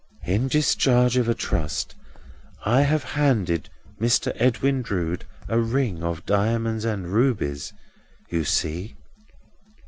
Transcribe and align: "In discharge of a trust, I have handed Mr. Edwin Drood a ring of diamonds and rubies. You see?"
"In 0.25 0.47
discharge 0.47 1.15
of 1.15 1.29
a 1.29 1.35
trust, 1.35 1.93
I 2.65 2.81
have 2.81 3.03
handed 3.03 3.69
Mr. 4.01 4.31
Edwin 4.37 4.81
Drood 4.81 5.25
a 5.47 5.59
ring 5.59 6.01
of 6.01 6.25
diamonds 6.25 6.85
and 6.85 7.13
rubies. 7.13 7.71
You 8.31 8.43
see?" 8.43 8.95